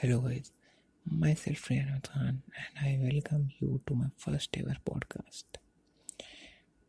Hello, 0.00 0.18
guys. 0.20 0.52
Myself 1.10 1.68
Rihanna 1.68 2.02
Khan, 2.06 2.42
and 2.60 2.74
I 2.86 2.98
welcome 3.02 3.48
you 3.58 3.80
to 3.86 3.94
my 3.94 4.08
first 4.18 4.54
ever 4.58 4.76
podcast. 4.88 5.44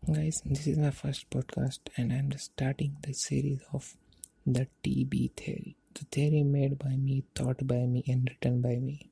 Guys, 0.05 0.41
this 0.45 0.67
is 0.67 0.77
my 0.77 0.91
first 0.91 1.29
podcast, 1.29 1.79
and 1.96 2.12
I'm 2.12 2.31
starting 2.38 2.97
the 3.01 3.13
series 3.13 3.62
of 3.71 3.96
the 4.46 4.67
TB 4.83 5.31
theory. 5.38 5.78
The 5.93 6.04
theory 6.12 6.43
made 6.43 6.78
by 6.78 6.97
me, 6.97 7.23
thought 7.33 7.65
by 7.65 7.85
me, 7.85 8.04
and 8.07 8.29
written 8.29 8.59
by 8.61 8.75
me. 8.75 9.09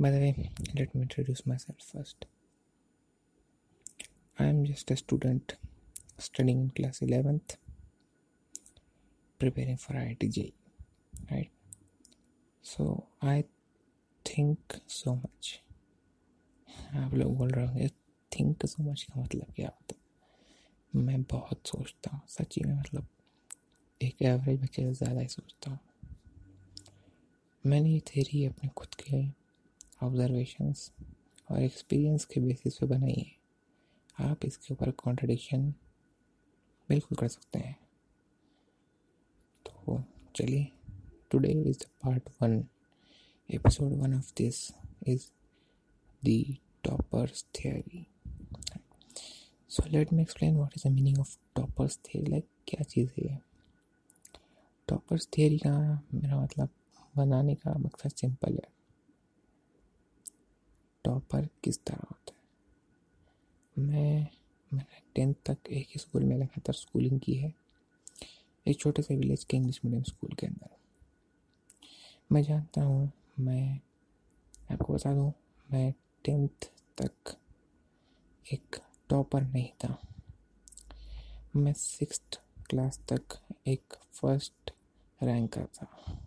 By 0.00 0.10
the 0.10 0.18
way, 0.18 0.50
let 0.74 0.92
me 0.92 1.02
introduce 1.02 1.46
myself 1.46 1.78
first. 1.92 2.26
I'm 4.40 4.64
just 4.64 4.90
a 4.90 4.96
student 4.96 5.54
studying 6.18 6.62
in 6.62 6.70
class 6.70 6.98
11th, 6.98 7.56
preparing 9.38 9.76
for 9.76 9.92
IIT 9.92 10.52
right? 11.30 11.50
So 12.64 13.08
I 13.22 13.42
think 14.24 14.72
so 14.88 15.14
much 15.14 15.60
आप 16.96 17.14
लोग 17.14 17.36
बोल 17.36 17.50
रहे 17.50 17.66
होंगे 17.66 17.88
think 18.32 18.66
so 18.66 18.82
much 18.82 19.02
का 19.02 19.20
मतलब 19.20 19.52
क्या 19.56 19.68
होता 19.68 19.94
है? 19.94 21.02
मैं 21.04 21.22
बहुत 21.22 21.66
सोचता 21.66 22.10
हूँ, 22.10 22.20
सच्ची 22.28 22.60
में 22.64 22.74
मतलब 22.74 23.06
एक 24.02 24.22
एवरेज 24.22 24.62
बच्चे 24.62 24.82
से 24.82 24.92
ज़्यादा 24.92 25.20
ही 25.20 25.28
सोचता 25.28 25.70
हूँ। 25.70 25.78
मैंने 27.66 27.90
ये 27.90 28.00
थेरी 28.00 28.44
अपने 28.46 28.70
खुद 28.76 28.94
के 28.94 29.24
ऑब्जर्वेशंस 30.06 30.92
और 31.50 31.62
एक्सपीरियंस 31.62 32.24
के 32.24 32.40
बेसिस 32.40 32.78
पे 32.78 32.86
बनाई 32.86 33.12
है। 33.12 34.28
आप 34.30 34.44
इसके 34.44 34.74
ऊपर 34.74 34.90
कॉन्ट्रडिक्शन 34.90 35.70
बिल्कुल 36.88 37.18
कर 37.18 37.28
सकते 37.28 37.58
हैं। 37.58 37.76
तो 39.66 40.02
चलिए 40.36 40.70
today 41.34 41.54
is 41.66 41.78
the 41.78 41.86
part 42.00 42.22
1 42.38 42.68
episode 43.50 43.92
1 43.98 44.12
of 44.12 44.26
this 44.36 44.72
is 45.04 45.22
the 46.22 46.58
toppers 46.84 47.40
theory 47.52 48.02
so 49.70 49.82
let 49.90 50.12
me 50.12 50.22
explain 50.22 50.52
what 50.54 50.76
is 50.76 50.84
the 50.84 50.90
meaning 50.90 51.18
of 51.18 51.32
toppers 51.56 51.96
theory 52.04 52.28
like 52.34 52.46
क्या 52.68 52.84
चीज़ 52.84 53.08
है 53.16 53.24
ये 53.24 53.38
टॉपर्स 54.88 55.28
थियरी 55.36 55.58
का 55.58 55.72
मेरा 56.14 56.40
मतलब 56.42 56.68
बनाने 57.16 57.54
का 57.64 57.74
मकसद 57.78 58.12
सिंपल 58.20 58.52
है 58.54 58.70
टॉपर 61.04 61.48
किस 61.64 61.78
तरह 61.84 62.06
होता 62.10 62.34
है 62.34 63.84
मैं 63.86 64.14
मैंने 64.70 65.02
टेंथ 65.16 65.34
तक 65.46 65.70
एक 65.70 65.88
ही 65.90 66.00
स्कूल 66.00 66.24
में 66.24 66.36
लगातार 66.36 66.74
स्कूलिंग 66.74 67.20
की 67.26 67.34
है 67.34 67.52
एक 68.66 68.80
छोटे 68.80 69.02
से 69.02 69.16
विलेज 69.16 69.44
के 69.44 69.56
इंग्लिश 69.56 69.80
मीडियम 69.84 70.02
स्कूल 70.12 70.34
के 70.40 70.46
अंदर 70.46 70.74
मैं 72.32 72.42
जानता 72.42 72.82
हूँ, 72.82 73.12
मैं 73.40 73.80
आपको 74.72 74.94
बता 74.94 75.14
दूँ, 75.14 75.32
मैं 75.72 75.94
टेंथ 76.24 76.70
तक 77.02 77.36
एक 78.52 78.76
टॉपर 79.08 79.42
नहीं 79.42 79.68
था। 79.68 79.98
मैं 81.56 81.72
सिक्स 81.72 82.20
क्लास 82.70 83.00
तक 83.12 83.22
एक 83.66 83.82
फ़र्स्ट 84.12 84.72
रैंक 85.22 85.52
का 85.52 85.64
था। 85.64 86.18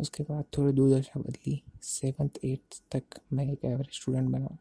उसके 0.00 0.22
बाद 0.22 0.44
थोड़ी 0.58 0.72
दूरदर्शा 0.72 1.20
बदली, 1.20 1.62
सेवन्थ, 1.82 2.38
एट्थ 2.44 2.96
तक 2.96 3.20
मैं 3.32 3.52
एक 3.52 3.64
एवरेज 3.64 3.94
स्टूडेंट 3.94 4.30
बना। 4.30 4.58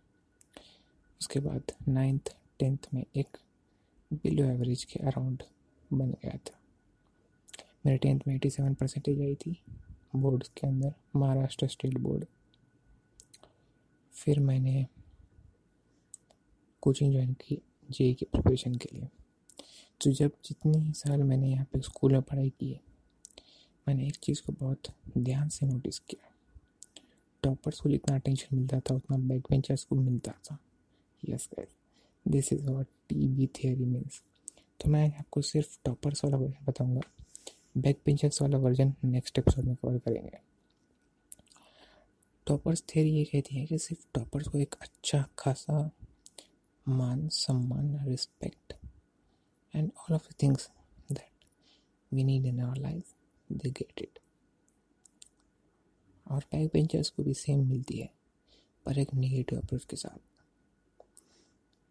उसके 1.22 1.40
बाद 1.40 1.62
नाइन्थ, 1.88 2.36
टेंथ 2.60 2.78
में 2.94 3.06
एक 3.16 3.38
बिलो 4.14 4.46
एवरेज 4.46 4.84
के 4.84 5.00
अराउंड 5.00 5.44
बन 5.94 6.12
गया 6.12 6.38
था। 6.38 6.60
मेरे 7.86 7.98
टेंथ 7.98 8.20
में 8.28 8.36
एटी 8.36 8.50
सेवन 8.50 8.74
परसेंटेज 8.74 9.22
आई 9.22 9.36
थी। 9.36 9.62
बोर्ड 10.16 10.44
के 10.48 10.68
अंदर, 10.68 10.94
महाराष्ट्र 11.16 11.68
स्टेट 11.68 11.98
बोर्ड। 11.98 12.26
फिर 14.14 14.40
मैंने 14.40 14.86
कोचिंग 16.82 17.12
ज्वाइन 17.12 17.34
की 17.34 17.62
जे 17.92 18.14
की 18.14 18.26
प्रिपरेशन 18.26 18.76
के 18.76 18.90
लिए। 18.94 19.08
तो 20.02 20.12
जब 20.12 20.32
जितने 20.46 20.78
ही 20.78 20.94
साल 20.94 21.24
मैंने 21.24 21.52
यहाँ 21.52 21.66
पे 21.66 21.82
स्कूल 21.82 22.12
में 22.12 22.22
पढ़ाई 22.22 22.50
की 22.50 22.72
है 22.72 22.80
मैंने 23.88 24.08
एक 24.08 24.16
चीज़ 24.16 24.42
को 24.42 24.52
बहुत 24.52 24.88
ध्यान 25.18 25.50
से 25.50 25.66
नोटिस 25.66 26.00
किया। 26.00 26.30
टॉपर्स 27.44 27.80
को 27.80 27.90
जितना 27.90 28.16
अटेंशन 28.16 28.56
मिलता 28.56 28.80
था, 28.80 28.96
उतना 28.96 29.18
बैक 29.18 29.48
बेंचर्स 29.50 29.84
को 29.84 29.96
मिलता 29.96 30.32
था। 30.32 30.58
Yes 31.24 31.50
guys 31.54 31.70
this 32.28 32.54
is 32.54 32.66
what 32.66 32.88
T 33.10 33.28
B 33.28 33.48
theory 33.48 33.86
means 33.86 34.22
तो 34.80 34.90
मैं 34.90 35.16
आपको 35.16 35.42
सिर्फ़ 35.42 35.78
टॉपर्स 35.86 36.24
वाला 36.26 36.38
बताऊँगा। 36.38 37.02
बैक 37.76 38.00
पेंचर्स 38.06 38.42
वाला 38.42 38.58
वर्जन 38.58 38.94
नेक्स्ट 39.04 39.40
एपिसोड 39.40 39.66
में 39.66 39.76
कवर 39.76 39.98
करेंगे। 39.98 40.40
टॉपर्स 42.48 42.84
थेरी 42.90 43.10
ये 43.10 43.24
कहती 43.26 43.56
है 43.56 43.66
कि 43.66 43.78
सिर्फ़ 43.78 44.06
टॉपर्स 44.14 44.48
को 44.48 44.58
एक 44.58 44.76
अच्छा 44.82 45.24
खासा 45.40 45.90
मान, 46.88 47.28
सम्मान 47.28 48.06
respect 48.08 48.74
and 49.74 49.92
all 50.00 50.16
of 50.16 50.28
the 50.30 50.36
things 50.44 50.70
that 51.12 51.46
we 52.12 52.24
need 52.24 52.46
in 52.46 52.60
our 52.60 52.78
life 52.78 53.14
they 53.50 53.70
get 53.70 54.02
it 54.02 54.20
और 56.28 56.44
बैक 56.52 56.70
बेंचर्स 56.74 57.10
को 57.10 57.24
भी 57.24 57.34
सेम 57.34 57.68
मिलती 57.70 57.98
है, 57.98 58.10
पर 58.86 59.00
एक 59.00 59.14
नेगेटिव 59.14 59.60
अप्रोच 59.60 59.86
के 59.86 59.96
साथ। 59.96 60.32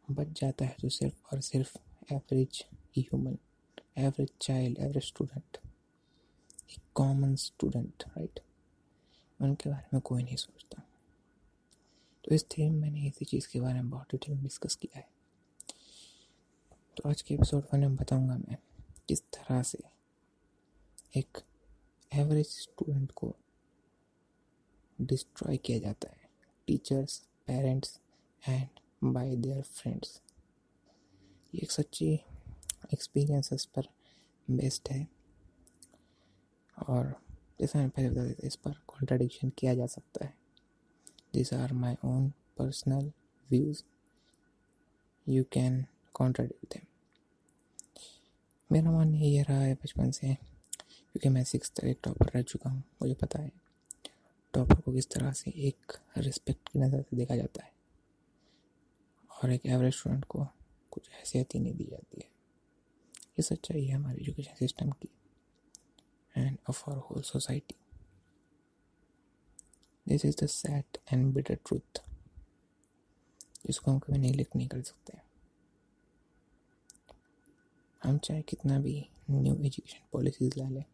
बच 0.09 0.41
जाता 0.41 0.65
है 0.65 0.77
तो 0.81 0.89
सिर्फ़ 0.89 1.35
और 1.35 1.41
सिर्फ़ 1.41 1.77
average 2.13 2.65
human 2.99 3.39
average 3.99 4.31
child 4.43 4.79
average 4.79 5.05
student 5.05 5.59
एक 6.73 6.83
कॉमन 6.95 7.35
स्टूडेंट 7.37 8.05
राइट 8.09 8.41
उनके 9.41 9.71
बारे 9.71 9.89
में 9.95 10.01
कोई 10.01 10.23
नहीं 10.23 10.37
सोचता। 10.37 10.83
तो 12.25 12.35
इस 12.35 12.45
थीम 12.45 12.75
मैंने 12.75 13.07
इसी 13.07 13.25
चीज़ 13.25 13.49
के 13.49 13.61
बारे 13.61 13.75
में 13.75 13.91
बहुत 13.91 14.07
डिटेल 14.11 14.35
में 14.35 14.43
डिस्कस 14.43 14.75
किया 14.75 14.99
है। 14.99 15.09
तो 16.97 17.09
आज 17.09 17.23
के 17.23 17.35
एपिसोड 17.35 17.67
में 17.75 17.97
बताऊँगा 17.97 18.37
मैं 18.37 18.57
किस 19.09 19.23
तरह 19.23 19.63
से 19.63 19.79
एक 21.17 21.39
एवरेज 22.13 22.47
स्टूडेंट 22.47 23.13
को 23.13 23.37
डिस्ट्रॉय 25.01 25.57
किया 25.57 25.79
जाता 25.79 26.09
है। 26.09 26.29
Teachers 26.67 27.19
parents 27.47 28.01
and 28.49 28.69
by 29.05 29.37
their 29.37 29.63
friends 29.63 30.21
ये 31.55 31.61
एक 31.63 31.71
सच्ची 31.71 32.13
एक्सपीरियंसेस 32.93 33.65
पर 33.65 33.89
बेस्ड 34.51 34.89
है। 34.91 35.07
और 36.77 37.15
जैसे 37.61 37.79
मैंने 37.79 37.91
पहले 37.91 38.11
बता 38.11 38.25
दिया 38.25 38.47
इस 38.47 38.57
पर 38.57 38.73
कॉन्ट्राडिक्शन 38.73 39.49
किया 39.49 39.75
जा 39.75 39.87
सकता 39.87 40.25
है। 40.25 40.35
This 41.35 41.55
are 41.55 41.73
my 41.73 41.95
own 42.05 42.29
personal 42.59 43.13
views 43.51 43.83
you 45.29 45.45
can 45.45 45.85
contradict 46.15 46.79
मेरा 48.73 48.91
मानना 48.91 49.19
ये 49.19 49.43
रहा 49.43 49.61
है 49.61 49.75
बचपन 49.75 50.11
से, 50.11 50.35
क्योंकि 50.85 51.29
मैं 51.29 51.45
सिक्स 51.45 51.73
तक 51.77 51.85
एक 51.85 51.99
टॉपर 52.05 52.31
रह 52.35 52.43
चुका 52.43 52.71
हूँ, 52.71 52.83
मुझे 53.03 53.15
पता 53.15 53.39
है। 53.39 53.51
टॉपर 54.55 54.75
को 54.75 54.93
किस 54.93 55.11
तरह 55.11 55.33
से 55.33 55.51
एक 55.51 55.93
रिस्पेक्ट 56.19 56.69
की 56.69 56.79
नज़र 56.79 57.03
से 57.03 57.17
देखा 57.17 57.37
जाता 57.37 57.65
है। 57.65 57.73
और 59.31 59.51
एक 59.51 59.67
एवरेज 59.67 59.95
स्टूडेंट 59.95 60.25
को 60.25 60.47
कुछ 60.91 61.11
हैसियत 61.11 61.55
ही 61.55 61.61
नहीं 61.61 61.75
दी 61.75 61.85
जाती 61.85 62.21
है। 62.21 62.29
ये 63.19 63.43
सच्चाई 63.43 63.85
है 63.85 63.95
हमारे 63.95 64.21
एजुकेशन 64.21 64.55
सिस्टम 64.55 64.91
की। 64.91 65.09
And 66.37 66.59
of 66.67 66.83
our 66.89 66.99
whole 66.99 67.23
society. 67.23 67.77
This 70.07 70.25
is 70.25 70.37
the 70.37 70.49
sad 70.49 70.99
and 71.11 71.35
bitter 71.35 71.59
truth. 71.69 72.01
जिसको 73.67 73.91
हम 73.91 73.99
कभी 73.99 74.19
नहीं 74.19 74.33
लिख 74.35 74.57
नहीं 74.57 74.69
कर 74.69 74.83
सकते। 74.83 75.19
हम 78.03 78.19
चाहे 78.19 78.43
कितना 78.43 78.79
भी 78.79 78.95
न्यू 79.31 79.55
एजुकेशन 79.55 80.07
पॉलिसीज़ 80.13 80.59
ला 80.59 80.69
लें, 80.69 80.85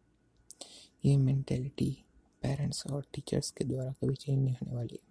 ये 1.05 1.15
मेंटेलिटी 1.17 1.91
पेरेंट्स 2.43 2.85
और 2.87 3.05
टीचर्स 3.13 3.51
के 3.51 3.65
द्वारा 3.65 3.91
कभी 4.01 4.15
चेंज 4.15 4.39
नहीं 4.39 4.55
होने 4.55 4.75
वाली 4.75 4.99
है। 5.01 5.07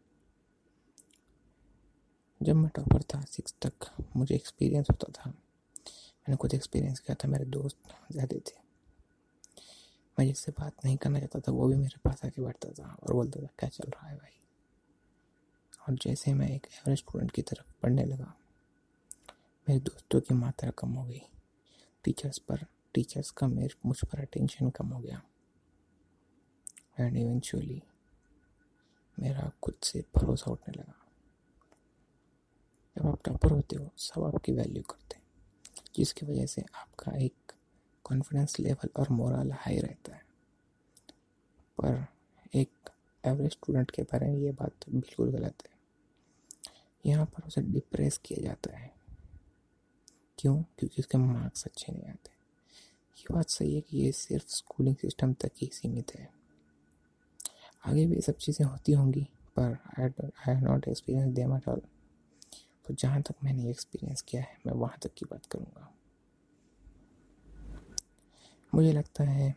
जब 2.41 2.57
मैं 2.57 2.71
टॉपर 2.77 3.03
था 3.15 3.21
सिक्स 3.25 3.55
तक, 3.63 3.91
मुझे 4.17 4.35
एक्सपीरियंस 4.35 4.91
होता 4.91 5.13
था। 5.13 5.31
मैंने 5.31 6.37
खुद 6.37 6.55
एक्सपीरियंस 6.55 7.01
किया 7.01 7.17
था, 7.25 7.29
मेरे 7.29 7.45
दोस्त 7.45 7.95
ज़्यादा 8.13 8.39
थे। 8.39 8.68
मैं 10.19 10.27
जिससे 10.27 10.53
बात 10.53 10.85
नहीं 10.85 10.97
करना 10.97 11.19
चाहता 11.19 11.41
था, 11.41 11.53
वो 11.53 11.69
भी 11.69 11.77
मेरे 11.77 11.99
पास 12.05 12.25
आके 12.25 12.43
बैठता 12.43 12.71
था 12.73 12.95
और 12.95 13.15
बोलता 13.15 13.43
था, 13.43 13.49
क्या 13.59 13.69
चल 13.69 13.91
रहा 13.91 14.09
है 14.09 14.17
भाई? 14.17 14.41
और 15.89 15.95
जैसे 15.95 16.35
मैं 16.35 16.49
एक 16.49 16.67
एवरेज 16.73 16.99
स्टूडेंट 16.99 17.31
की 17.31 17.43
तरफ़ 17.43 17.73
पढ़ने 17.83 18.05
लगा, 18.05 18.35
मेरे 19.69 19.81
दोस्तों 19.81 20.21
की 20.21 20.35
मात्रा 20.35 20.71
कम 20.71 20.95
हो 20.95 21.05
गई 21.05 21.21
टीचर्स 22.05 22.39
पर 22.39 22.65
टीचर्स 22.95 23.31
का 23.31 23.47
मेरे, 23.47 23.75
मुझ 23.87 23.97
पर 24.05 24.21
अटेंशन 24.21 24.71
कम 24.71 24.87
हो 24.87 25.01
गया। 25.01 25.23
एंड 27.01 27.17
इवेंचुअली 27.17 27.83
मेरा 29.19 29.51
खुद 29.63 29.75
से 29.83 30.05
भरोसा 30.17 30.51
उठने 30.51 30.75
लगा। 30.79 30.95
जब 32.97 33.07
आप 33.07 33.23
टॉपर 33.25 33.51
होते 33.51 33.77
हो, 33.77 33.91
सब 33.97 34.25
आपकी 34.25 34.53
वैल्यू 34.53 34.83
करते 34.83 35.17
हैं, 35.17 35.23
जिसकी 35.95 36.27
वजह 36.27 36.47
से 36.47 36.63
आपका 36.75 37.17
एक 37.17 37.48
कॉन्फिडेंस 38.09 38.61
लेवल 38.61 38.89
और 38.97 39.09
मोरल 39.11 39.53
हाई 39.53 39.79
रहता 39.79 40.15
है। 40.15 40.23
पर 41.81 42.07
एक 42.55 42.91
एवरेज 43.25 43.51
स्टूडेंट 43.51 43.91
के 43.91 44.03
बारे 44.03 44.31
में 44.31 44.39
ये 44.39 44.53
बात 44.53 44.89
बिल्कुल 44.89 45.31
गलत 45.31 45.63
है। 45.67 45.77
यहाँ 47.05 47.27
पर 47.27 47.47
उसे 47.47 47.63
डिप्रेस 47.63 48.19
किया 48.19 48.43
जाता 48.43 48.77
है। 48.77 48.91
क्यों? 50.39 50.63
क्योंकि 50.79 51.03
उसके 51.03 51.19
मार्क्स 51.19 51.65
अच्छे 51.65 51.93
नहीं 51.93 52.09
आते। 52.09 52.31
ये 53.19 53.35
बात 53.35 53.49
सही 53.49 53.75
है 53.75 53.81
कि 53.81 53.99
ये 53.99 54.13
सिर्फ़ 54.13 54.49
स्कूलिंग 54.49 54.97
सिस्टम 54.97 55.33
तक 55.33 55.51
ही 55.57 55.71
सीमित 55.73 56.15
है। 56.15 56.29
आगे 57.87 58.07
भी 58.07 58.15
ये 58.15 58.21
सब 58.21 58.37
चीज़ें 58.37 58.67
होती 58.67 58.93
होंगी, 58.93 59.27
पर 59.57 59.77
I 59.99 60.09
have 60.39 60.65
not 60.65 60.89
experience 60.89 61.35
them 61.35 61.57
at 61.57 61.69
all 61.69 61.83
तो 62.87 62.95
जहाँ 62.95 63.23
तक 63.23 63.35
मैंने 63.45 63.71
एक्सपीरियंस 63.71 64.23
किया 64.23 64.43
है, 64.43 64.57
मैं 64.67 64.75
वहाँ 64.75 64.99
तक 65.03 65.15
की 65.15 65.27
बात 65.27 65.47
करूँगा। 65.47 65.95
मुझे 68.75 68.93
लगता 68.93 69.25
है 69.25 69.55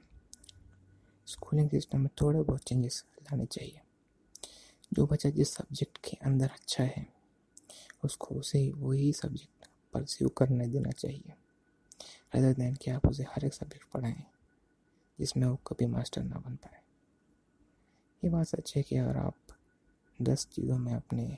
स्कूलिंग 1.28 1.70
सिस्टम 1.70 2.00
में 2.00 2.10
थोड़े 2.22 2.42
बहुत 2.42 2.64
चेंजेस 2.64 3.04
लाने 3.24 3.46
चाहिए। 3.46 3.82
जो 4.94 5.06
बच्चा 5.06 5.30
जिस 5.30 5.54
सब्जेक्ट 5.54 5.98
के 5.98 6.18
अंदर 6.26 6.46
अच्छा 6.46 6.84
है, 6.84 7.06
उसको 8.04 8.36
उसे 8.36 8.72
वही 8.72 9.14
सब्जेक्ट 9.14 9.68
परस्यू 9.94 10.30
करने 10.30 10.68
देना 10.68 10.92
चाहिए। 10.92 11.34
रदर 12.36 12.54
दैन 12.54 12.76
कि 12.76 12.92
आप 12.92 13.08
उसे 13.08 13.24
हर 13.24 13.46
एक 13.46 13.54
सब्जेक्ट 13.54 13.92
पढ़ाएँ, 13.92 14.24
जिसमें 15.20 15.48
वो 15.48 15.56
कभी 15.68 15.86
मास्टर 15.86 16.24
ना 16.24 16.36
बन 16.36 16.56
पाए। 16.56 16.80
ये 18.24 18.30
बात 18.30 18.48
सच 18.48 18.74
है 18.76 18.84
कि 18.84 18.98
अगर 18.98 19.18
आप 19.18 19.36
दस 20.22 20.48
चीज़ों 20.52 20.78
में 20.78 20.94
अपने 20.94 21.38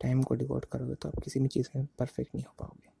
टाइम 0.00 0.22
को 0.22 0.34
डिवोट 0.34 0.64
करोगे 0.64 0.94
तो 0.94 1.08
आप 1.08 1.22
किसी 1.24 1.40
भी 1.40 1.48
चीज़ 1.48 1.68
में 1.76 1.86
परफेक्ट 1.98 2.34
नहीं 2.34 2.44
हो 2.44 2.54
पाओगे। 2.58 2.95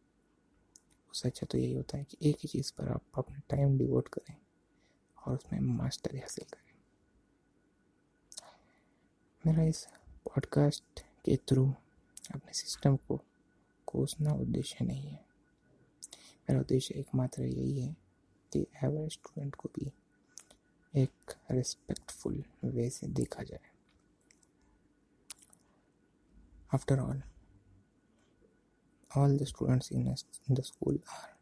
अच्छा 1.24 1.46
तो 1.46 1.58
यही 1.58 1.72
होता 1.72 1.98
है 1.98 2.04
कि 2.04 2.16
एक 2.22 2.36
ही 2.40 2.48
चीज़ 2.48 2.72
पर 2.72 2.88
आप 2.88 3.02
अपना 3.18 3.40
टाइम 3.50 3.78
डिवोट 3.78 4.08
करें 4.08 4.36
और 5.26 5.34
उसमें 5.34 5.60
मास्टरी 5.60 6.18
हासिल 6.18 6.44
करें। 6.44 6.72
मेरा 9.46 9.62
इस 9.62 9.86
पॉडकास्ट 10.24 11.00
के 11.00 11.36
थ्रू 11.36 11.74
अपने 12.34 12.52
सिस्टम 12.52 12.96
को 12.96 13.22
कोसना 13.86 14.32
उद्देश्य 14.32 14.84
नहीं 14.84 15.02
है। 15.02 15.24
मेरा 16.50 16.60
उद्देश्य 16.60 16.94
एकमात्र 16.94 17.42
यही 17.42 17.80
है 17.80 17.96
कि 18.52 18.66
एवरेज 18.84 19.12
स्टूडेंट 19.12 19.54
को 19.54 19.70
भी 19.76 19.92
एक 21.02 21.34
रिस्पेक्टफुल 21.50 22.44
वे 22.64 22.90
से 22.90 23.06
देखा 23.06 23.42
जाए। 23.42 23.70
After 26.74 26.98
all 26.98 27.22
all 29.16 29.36
the 29.36 29.46
students 29.46 29.90
in, 29.90 30.06
a, 30.08 30.16
in 30.48 30.54
the 30.54 30.62
school 30.62 30.98
are 31.16 31.32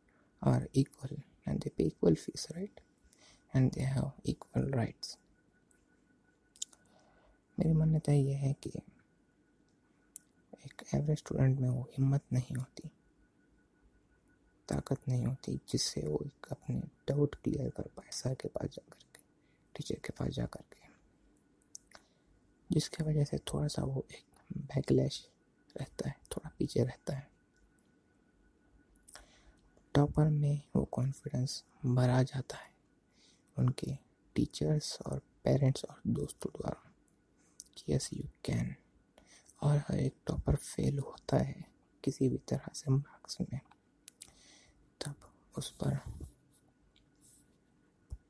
are 0.42 0.68
equal 0.72 1.16
and 1.46 1.60
they 1.60 1.70
pay 1.70 1.84
equal 1.84 2.14
fees 2.14 2.46
right? 2.56 2.80
And 3.54 3.72
they 3.72 3.82
have 3.82 4.12
equal 4.24 4.62
rights. 4.62 5.16
मेरी 7.58 7.72
मान्यता 7.72 8.12
यह 8.12 8.38
है 8.38 8.52
कि 8.52 8.70
एक 10.66 10.82
एवरेज 10.94 11.18
स्टूडेंट 11.18 11.60
में 11.60 11.68
वो 11.68 11.88
हिम्मत 11.92 12.22
नहीं 12.32 12.56
होती 12.56 12.90
ताकत 14.68 15.08
नहीं 15.08 15.26
होती 15.26 15.60
जिससे 15.68 16.00
वो 16.00 16.22
एक 16.26 16.46
अपने 16.50 16.80
डाउट 17.08 17.34
क्लियर 17.34 17.70
कर 17.70 17.82
पाए 17.82 18.10
सर 18.12 18.34
के 18.34 18.48
पास 18.48 18.68
जा 18.70 18.82
करके 18.90 19.18
टीचर 19.76 19.94
के 19.94 20.12
पास 20.18 20.28
जा 20.28 20.46
करके 20.46 20.88
जिसके 22.72 23.04
वजह 23.04 23.24
से 23.24 23.38
थोड़ा 23.38 23.68
सा 23.68 23.82
वो 23.82 24.06
एक 24.10 24.24
बैकलैश 24.56 25.28
रहता 25.80 26.08
है 26.08 26.16
थोड़ा 26.36 26.50
पीछे 26.58 26.84
रहता 26.84 27.16
है। 27.16 27.33
टॉपर 29.94 30.28
में 30.28 30.62
वो 30.76 30.84
कॉन्फिडेंस 30.84 31.62
भरा 31.86 32.22
जाता 32.22 32.56
है 32.56 32.72
उनके 33.56 33.96
टीचर्स 34.34 34.98
और 35.06 35.18
पेरेंट्स 35.44 35.84
और 35.84 36.00
दोस्तों 36.06 36.50
द्वारा 36.58 36.90
कि 37.76 37.92
यस 37.92 38.10
यू 38.14 38.28
कैन 38.44 38.74
और 39.62 39.76
हर 39.78 39.98
एक 39.98 40.14
टॉपर 40.26 40.56
फेल 40.56 40.98
होता 40.98 41.36
है 41.36 41.64
किसी 42.04 42.28
भी 42.28 42.38
तरह 42.38 42.68
से 42.74 42.90
मार्क्स 42.90 43.40
में, 43.40 43.60
तब 45.00 45.14
उस 45.58 45.70
पर 45.82 45.98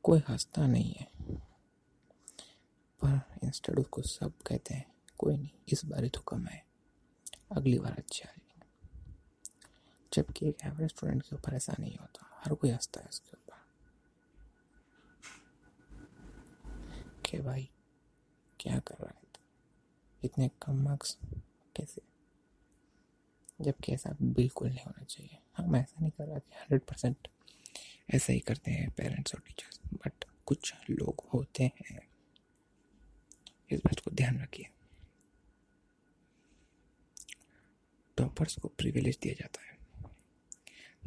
कोई 0.02 0.22
हंसता 0.28 0.66
नहीं 0.66 0.92
है। 0.92 1.08
पर 3.00 3.20
इंस्टेड 3.44 3.78
उसको 3.78 4.02
सब 4.02 4.32
कहते 4.46 4.74
हैं, 4.74 4.86
कोई 5.18 5.36
नहीं, 5.36 5.50
इस 5.68 5.84
बार 5.84 6.08
तो 6.08 6.20
कम 6.20 6.46
है। 6.46 6.62
अगली 7.52 7.78
बार 7.78 7.92
अच्छा 7.92 8.28
है 8.28 8.43
जबकि 10.14 10.48
एक 10.48 10.56
एवरेज 10.64 10.88
स्टूडेंट 10.88 11.22
के 11.22 11.36
ऊपर 11.36 11.54
ऐसा 11.54 11.74
नहीं 11.80 11.96
होता। 11.96 12.40
हर 12.44 12.54
कोई 12.54 12.70
हंसता 12.70 13.00
है 13.00 13.06
उसके 13.06 13.30
ऊपर। 13.32 13.54
के 17.30 17.38
भाई, 17.38 17.70
क्या 18.60 18.78
कर 18.78 18.94
रहा 18.94 19.08
है 19.08 19.24
इतने 20.24 20.50
कम 20.62 20.82
मार्क्स 20.82 21.18
कैसे? 21.76 22.02
जबकि 23.60 23.92
ऐसा 23.92 24.16
बिल्कुल 24.22 24.68
नहीं 24.68 24.84
होना 24.86 25.04
चाहिए। 25.04 25.38
हम 25.56 25.76
ऐसा 25.76 26.00
नहीं 26.00 26.10
कर 26.10 26.26
रहा 26.26 26.38
कि 26.38 26.54
हंड्रेड 26.54 26.80
परसेंट 26.80 27.28
ऐसा 28.10 28.32
ही 28.32 28.40
करते 28.40 28.70
हैं 28.70 28.90
पेरेंट्स 28.90 29.34
और 29.34 29.40
टीचर्स 29.40 29.80
बट 29.94 30.24
कुछ 30.46 30.74
लोग 30.90 31.28
होते 31.34 31.64
हैं। 31.64 32.08
इस 33.70 33.80
बात 33.80 34.00
को 34.00 34.10
ध्यान 34.10 34.42
रखिए। 34.42 34.68
टॉपर्स 38.16 38.58
को 38.58 38.68
प्रिविलेज 38.68 39.18
दिया 39.22 39.34
जाता 39.34 39.62
है। 39.62 39.83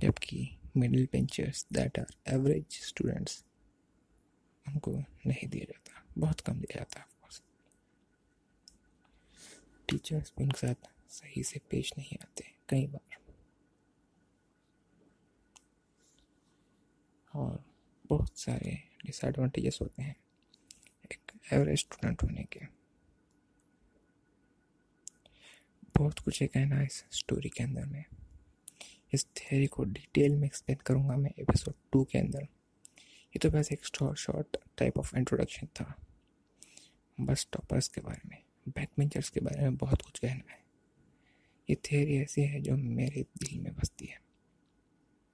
जबकि 0.02 0.58
middle 0.78 1.08
benchers 1.12 1.66
that 1.74 2.00
are 2.00 2.14
average 2.28 2.80
students 2.84 3.44
उनको 4.66 4.92
नहीं 5.28 5.48
दिया 5.50 5.66
जाता। 5.66 6.04
बहुत 6.18 6.42
कम 6.42 6.60
दिया 6.60 6.80
जाता 6.80 7.00
है 7.00 7.06
टीचर्स 9.90 10.34
उनके 10.38 10.58
साथ 10.58 10.88
सही 11.10 11.44
से 11.44 11.60
पेश 11.70 11.92
नहीं 11.98 12.18
आते, 12.22 12.44
कई 12.70 12.88
बार। 12.88 13.16
और 17.34 17.64
बहुत 18.06 18.38
सारे 18.40 18.72
डिसएडवांटेजेस 19.06 19.80
होते 19.82 20.04
हैं 20.04 20.16
एक 21.06 21.32
एवरेज 21.54 21.80
स्टूडेंट 21.80 22.24
होने 22.24 22.44
के। 22.44 22.66
बहुत 25.96 26.20
कुछ 26.20 26.42
है 26.42 26.48
कहना 26.48 26.82
इस 26.82 27.04
स्टोरी 27.12 27.50
के 27.50 27.64
अंदर 27.64 27.86
में। 27.86 28.04
इस 29.14 29.26
थ्योरी 29.38 29.66
को 29.66 29.84
डिटेल 29.84 30.36
में 30.36 30.46
एक्सप्लेन 30.48 30.78
करूँगा 30.86 31.16
मैं 31.18 31.32
एपिसोड 31.40 31.74
टू 31.92 32.04
के 32.04 32.18
अंदर। 32.18 32.42
ये 32.42 33.40
तो 33.40 33.50
बस 33.50 33.72
एक 33.72 33.86
शॉर्ट 33.86 34.58
टाइप 34.78 34.98
ऑफ़ 34.98 35.16
इंट्रोडक्शन 35.18 35.68
था। 35.68 35.94
बस 37.18 37.48
टॉपर्स 37.54 37.88
के 37.88 38.02
बारे 38.02 38.30
में 38.30 38.38
बैक 38.70 38.90
के 39.34 39.40
बारे 39.40 39.62
में 39.62 39.76
बहुत 39.76 40.02
कुछ 40.02 40.20
कहना 40.20 40.52
है। 40.52 40.66
ये 41.70 41.76
थ्योरी 41.76 42.18
ऐसी 42.18 42.42
है 42.42 42.62
जो 42.62 42.78
मेरे 42.78 43.26
दिल 43.38 43.60
में 43.60 43.74
बसती 43.76 44.06
है। 44.06 44.22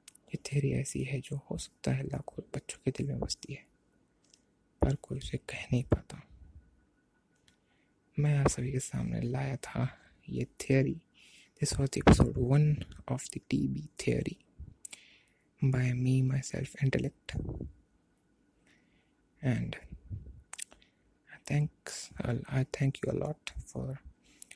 ये 0.07 0.37
थ्योरी 0.45 0.71
ऐसी 0.71 1.03
है 1.03 1.19
जो 1.21 1.39
हो 1.51 1.57
सकता 1.57 1.91
है 1.91 2.03
लाखों 2.03 2.43
बच्चों 2.55 2.79
के 2.85 2.91
दिल 2.91 3.07
में 3.07 3.19
बसती 3.19 3.53
है, 3.53 3.65
पर 4.81 4.95
कोई 4.95 5.17
उसे 5.17 5.37
कह 5.37 5.63
नहीं 5.63 5.83
पाता। 5.83 6.21
मैं 8.17 8.37
आप 8.37 8.47
सभी 8.47 8.71
के 8.71 8.79
सामने 8.79 9.21
लाया 9.21 9.55
था 9.57 9.87
ये 10.29 10.45
theory 10.59 11.01
This 11.63 11.77
was 11.79 11.91
episode 11.95 12.35
1 12.35 12.83
of 13.07 13.23
the 13.31 13.41
TB 13.49 13.91
theory 13.97 14.37
by 15.61 15.93
me, 15.93 16.21
myself, 16.21 16.75
intellect. 16.83 17.37
And 19.41 19.77
thanks, 21.47 22.11
I 22.19 22.65
thank 22.73 22.99
you 23.01 23.13
a 23.13 23.15
lot 23.15 23.53
for 23.65 24.01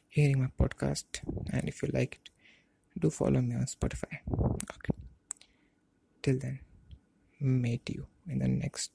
hearing 0.09 0.41
my 0.41 0.49
podcast. 0.59 1.05
And 1.53 1.69
if 1.69 1.81
you 1.81 1.91
like 1.93 2.19
it, 2.19 2.29
do 2.99 3.09
follow 3.09 3.39
me 3.39 3.55
on 3.55 3.67
Spotify. 3.67 4.19
Okay. 4.29 4.99
Till 6.21 6.39
then, 6.39 6.59
meet 7.39 7.89
you 7.89 8.05
in 8.27 8.39
the 8.39 8.49
next 8.49 8.91